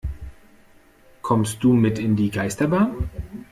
Kommst 1.21 1.63
du 1.63 1.73
mit 1.73 1.99
in 1.99 2.15
die 2.15 2.31
Geisterbahn? 2.31 3.11